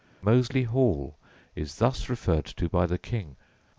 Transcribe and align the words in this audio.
]Moseley 0.29 0.63
Hall 0.63 1.15
is 1.53 1.75
thus 1.75 2.09
referred 2.09 2.45
to 2.45 2.67
by 2.67 2.87
the 2.87 2.97
King: 2.97 3.35
"I... 3.39 3.43